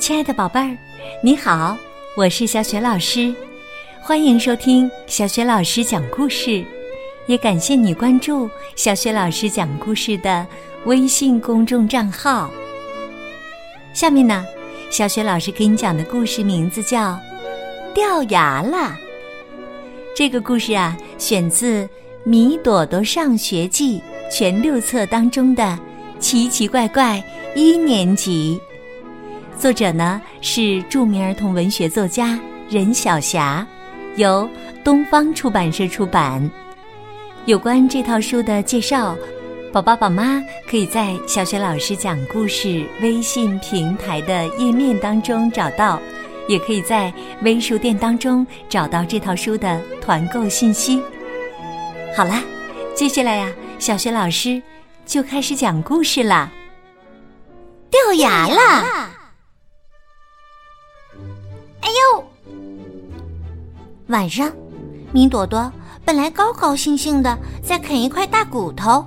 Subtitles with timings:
[0.00, 0.74] 亲爱的宝贝儿，
[1.22, 1.76] 你好，
[2.16, 3.32] 我是小雪老师，
[4.00, 6.64] 欢迎收听小雪老师讲故事，
[7.26, 10.46] 也感谢你关注小雪老师讲故事的
[10.86, 12.50] 微信公众账号。
[13.92, 14.42] 下面呢，
[14.88, 17.12] 小雪老师给你讲的故事名字叫
[17.94, 18.78] 《掉牙了》。
[20.16, 21.84] 这个故事啊，选自
[22.24, 23.98] 《米朵朵上学记》
[24.34, 25.62] 全六册当中的
[26.18, 27.22] 《奇奇怪怪
[27.54, 28.58] 一年级》。
[29.60, 33.66] 作者呢是著名儿童文学作家任晓霞，
[34.16, 34.48] 由
[34.82, 36.50] 东方出版社出版。
[37.44, 39.14] 有关这套书的介绍，
[39.70, 46.00] 宝宝宝妈可以在小学老师讲故事微信平台的页面当中找到。
[46.48, 51.00] 也可以在微书店当中找到这套书的团购信息。
[52.16, 52.42] 好啦，
[52.94, 54.60] 接下来呀，小学老师
[55.04, 56.50] 就开始讲故事啦。
[57.90, 59.09] 掉牙了！
[61.82, 62.24] 哎呦！
[64.08, 64.52] 晚上，
[65.12, 65.72] 米朵朵
[66.04, 69.06] 本来高高兴兴的在啃一块大骨头，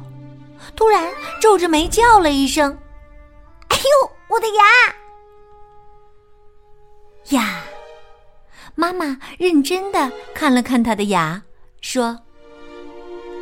[0.76, 2.78] 突然皱着眉叫了一声
[3.70, 4.64] ：“哎呦，我的牙！”
[7.36, 7.64] 呀，
[8.76, 11.42] 妈妈认真的看了看他的牙，
[11.82, 12.18] 说：“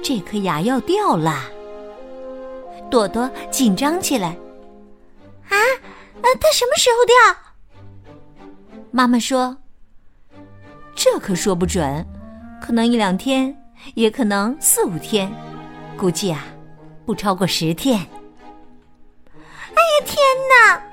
[0.04, 1.44] 这颗牙要掉了。”
[2.90, 4.36] 朵朵紧张起来
[5.50, 5.56] ：“啊，
[6.22, 7.16] 呃，它什么时候掉？”
[8.92, 9.58] 妈妈说
[10.94, 12.06] ：“这可说不准，
[12.62, 13.56] 可能一两天，
[13.96, 15.32] 也可能四五天，
[15.98, 16.44] 估计啊，
[17.06, 17.98] 不超过十天。”
[19.34, 20.18] 哎呀，天
[20.50, 20.84] 哪！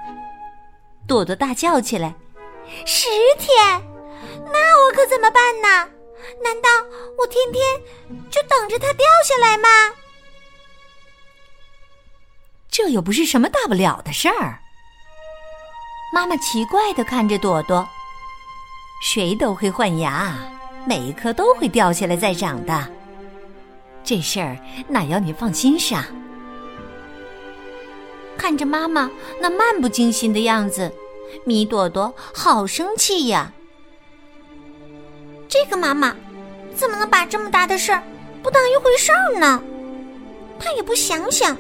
[1.08, 2.14] 朵朵大叫起来。
[2.86, 3.82] 十天，
[4.52, 5.90] 那我可怎么办呢？
[6.44, 6.68] 难道
[7.18, 7.62] 我天天
[8.30, 9.68] 就等着它掉下来吗？
[12.70, 14.60] 这又不是什么大不了的事儿。
[16.12, 17.86] 妈妈奇怪的看着朵朵，
[19.02, 20.34] 谁都会换牙，
[20.86, 22.88] 每一颗都会掉下来再长的，
[24.02, 24.56] 这事儿
[24.88, 26.02] 哪要你放心上？
[28.36, 29.10] 看着妈妈
[29.40, 30.92] 那漫不经心的样子。
[31.44, 33.52] 米朵朵好生气呀！
[35.46, 36.16] 这个妈妈
[36.74, 38.02] 怎么能把这么大的事儿
[38.42, 39.62] 不当一回事儿呢？
[40.58, 41.54] 她也不想想，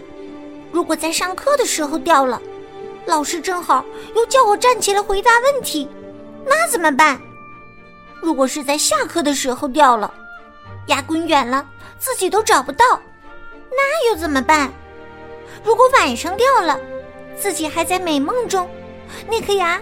[0.72, 2.40] 如果在上课的时候掉了，
[3.08, 3.82] 老师正好
[4.14, 5.88] 又叫我站起来回答问题，
[6.44, 7.18] 那怎么办？
[8.20, 10.12] 如果是在下课的时候掉了，
[10.88, 11.66] 牙滚远了，
[11.98, 12.84] 自己都找不到，
[13.70, 14.70] 那又怎么办？
[15.64, 16.78] 如果晚上掉了，
[17.34, 18.68] 自己还在美梦中。
[19.26, 19.80] 那颗牙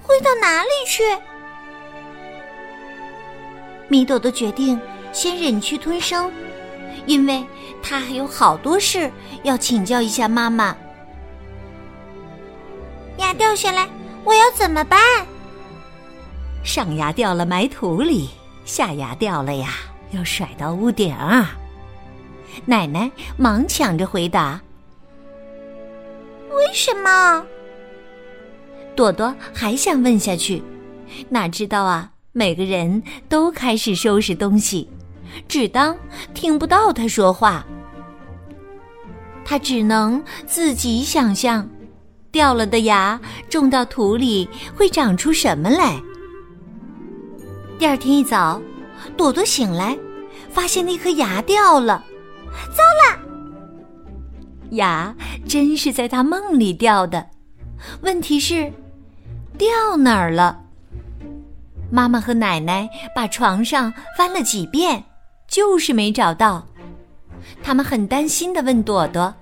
[0.00, 1.02] 会到哪里去？
[3.88, 4.80] 米朵朵决定
[5.12, 6.32] 先忍气吞声，
[7.04, 7.44] 因为
[7.82, 9.10] 她还有好多事
[9.42, 10.76] 要请教一下妈妈。
[13.34, 13.88] 掉下来，
[14.24, 14.98] 我要怎么办？
[16.62, 18.28] 上牙掉了埋土里，
[18.64, 19.70] 下牙掉了呀，
[20.10, 21.16] 要甩到屋顶。
[22.66, 24.60] 奶奶忙抢着回答
[26.50, 27.44] ：“为什么？”
[28.94, 30.62] 朵朵还想问下去，
[31.28, 34.88] 哪知道啊，每个人都开始收拾东西，
[35.48, 35.96] 只当
[36.34, 37.64] 听不到他说话。
[39.44, 41.66] 他只能自己想象，
[42.32, 46.00] 掉了的牙种到土里会长出什么来。
[47.78, 48.60] 第二天一早，
[49.16, 49.98] 朵朵醒来，
[50.50, 52.04] 发现那颗牙掉了，
[52.76, 53.18] 糟了！
[54.70, 55.14] 牙
[55.48, 57.26] 真是在他梦里掉的，
[58.02, 58.72] 问题是。
[59.58, 60.58] 掉哪儿了？
[61.90, 65.04] 妈妈和奶奶把床上翻了几遍，
[65.46, 66.66] 就是没找到。
[67.62, 69.34] 他们很担心的问朵朵：“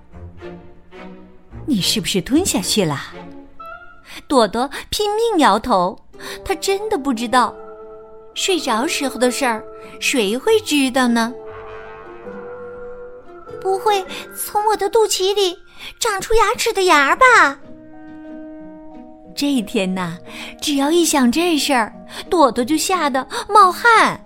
[1.69, 2.99] 你是不是吞下去了？”
[4.27, 5.97] 朵朵拼命摇头，
[6.43, 7.55] 她真的不知道。
[8.33, 9.63] 睡着时候的事儿，
[9.99, 11.33] 谁会知道呢？
[13.61, 15.57] 不会从我的肚脐里
[15.99, 17.59] 长出牙齿的牙吧？
[19.35, 20.17] 这一天呐，
[20.61, 21.93] 只要一想这事儿，
[22.29, 24.19] 朵朵就吓得冒汗。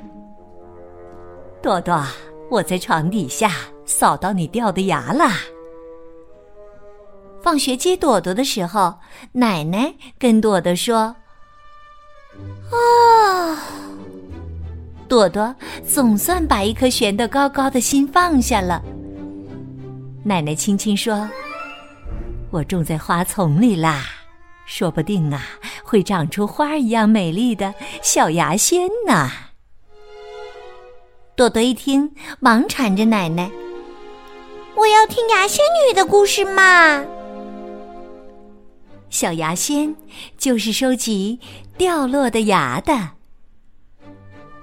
[1.61, 2.03] 朵朵，
[2.49, 3.51] 我在床底下
[3.85, 5.31] 扫到你掉的牙了。
[7.43, 8.95] 放学接朵朵的时候，
[9.33, 11.13] 奶奶跟朵朵说
[12.71, 13.59] ：“啊，
[15.09, 15.53] 朵朵
[15.85, 18.81] 总算把一颗悬得高高的心放下了。”
[20.23, 21.29] 奶奶轻轻说
[22.49, 24.05] ：“我种在花丛里啦。”
[24.65, 25.43] 说不定啊，
[25.83, 29.29] 会长出花一样美丽的小牙仙呢。
[31.35, 33.51] 朵朵一听，忙缠着奶奶
[34.75, 37.03] ：“我要听牙仙女的故事嘛！”
[39.13, 39.95] 小牙仙
[40.39, 41.39] 就是收集
[41.77, 43.11] 掉落的牙的。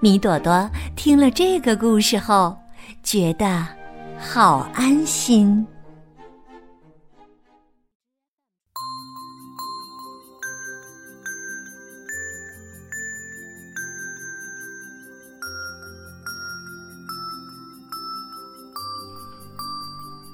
[0.00, 2.58] 米朵朵听了这个故事后，
[3.00, 3.64] 觉得
[4.18, 5.64] 好安心。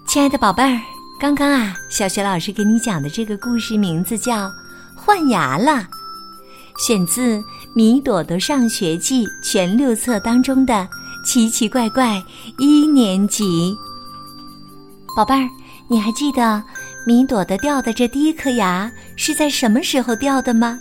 [0.06, 0.80] 亲爱的宝贝儿，
[1.18, 4.48] 刚刚啊，小雪老师给你讲的这个故事名字叫
[4.94, 5.72] 《换牙了》，
[6.86, 7.38] 选自
[7.72, 10.74] 《米朵朵上学记》全六册当中的
[11.24, 12.22] 《奇奇怪怪
[12.58, 13.74] 一年级》。
[15.16, 15.48] 宝贝儿，
[15.88, 16.62] 你还记得
[17.06, 20.78] 米朵朵掉的这第一颗牙是在什么时候掉的吗？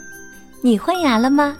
[0.61, 1.55] 你换牙了吗？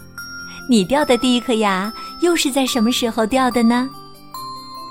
[0.69, 3.89] 你掉的第一颗牙又是在什么时候掉的呢？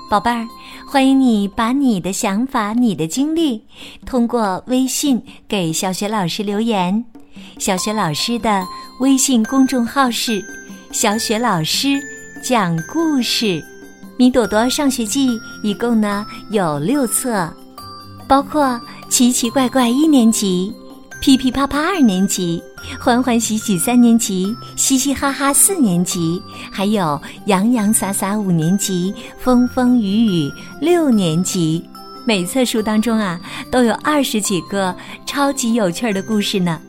[0.09, 0.43] 宝贝儿。
[0.87, 3.61] 欢迎你把你的想法、你的经历
[4.05, 7.03] 通过微信给小雪老师留言。
[7.57, 8.63] 小雪老师的
[8.99, 10.43] 微信公众号是
[10.93, 11.99] “小雪老师
[12.41, 13.63] 讲故事”。
[14.17, 17.51] 米朵朵上学记一共呢有六册，
[18.27, 18.63] 包括
[19.09, 20.73] 《奇奇怪怪一年级》。
[21.19, 22.61] 噼噼啪啪二年级，
[22.99, 26.41] 欢欢喜喜三年级，嘻嘻哈哈四年级，
[26.71, 30.51] 还有洋洋洒洒五年级，风风雨雨
[30.81, 31.83] 六年级。
[32.25, 33.39] 每册书当中啊，
[33.69, 34.95] 都有二十几个
[35.25, 36.81] 超级有趣的故事呢，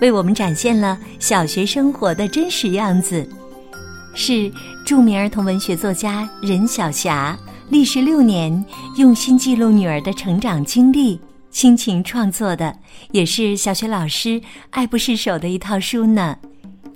[0.00, 3.28] 为我们展现了小学生活的真实样子。
[4.14, 4.50] 是
[4.84, 7.36] 著名儿童文学作家任晓霞
[7.68, 8.64] 历时六年，
[8.96, 11.20] 用心记录女儿的成长经历。
[11.56, 12.76] 辛勤创作的，
[13.12, 14.38] 也是小学老师
[14.68, 16.36] 爱不释手的一套书呢。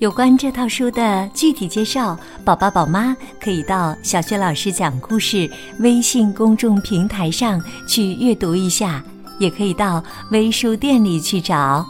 [0.00, 2.14] 有关这套书的具体介绍，
[2.44, 7.58] 宝宝宝妈可以到小学老师讲故事微信公众平台上
[7.88, 9.02] 去阅读一下，
[9.38, 11.82] 也可以到微书店里去找。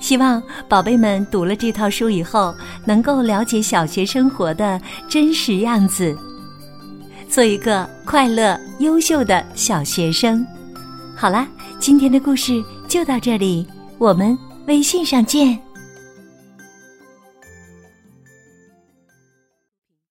[0.00, 2.54] 希望宝贝们读了这套书以后，
[2.86, 4.80] 能够了解小学生活的
[5.10, 6.16] 真实样子，
[7.28, 10.42] 做一个快乐优秀的小学生。
[11.14, 11.46] 好啦。
[11.82, 13.66] 今天的故事就到这里，
[13.98, 14.38] 我们
[14.68, 15.58] 微信上见。